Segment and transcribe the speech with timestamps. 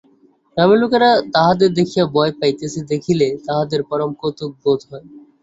[0.57, 5.05] গ্রামের লোকেরা তাহাদের দেখিয়া ভয় পাইতেছে দেখিলে তাহাদের পরম কৌতুক বোধ হয়।